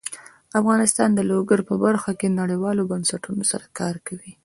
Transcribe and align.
افغانستان 0.59 1.09
د 1.13 1.19
لوگر 1.31 1.59
په 1.69 1.75
برخه 1.85 2.11
کې 2.19 2.35
نړیوالو 2.39 2.87
بنسټونو 2.91 3.43
سره 3.51 3.65
کار 3.79 3.95
کوي. 4.07 4.31